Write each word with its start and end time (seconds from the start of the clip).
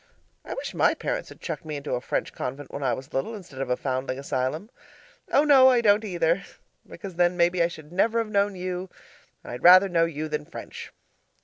I 0.43 0.55
wish 0.55 0.73
my 0.73 0.95
parents 0.95 1.29
had 1.29 1.39
chucked 1.41 1.63
me 1.63 1.75
into 1.75 1.93
a 1.93 2.01
French 2.01 2.33
convent 2.33 2.71
when 2.71 2.81
I 2.81 2.91
was 2.95 3.13
little 3.13 3.35
instead 3.35 3.61
of 3.61 3.69
a 3.69 3.77
foundling 3.77 4.17
asylum. 4.17 4.71
Oh 5.31 5.43
no, 5.43 5.67
I 5.69 5.79
don't 5.81 6.03
either! 6.03 6.41
Because 6.87 7.17
then 7.17 7.37
maybe 7.37 7.61
I 7.61 7.67
should 7.67 7.91
never 7.91 8.17
have 8.17 8.29
known 8.31 8.55
you. 8.55 8.89
I'd 9.43 9.61
rather 9.61 9.87
know 9.87 10.05
you 10.05 10.27
than 10.27 10.43
French. 10.45 10.91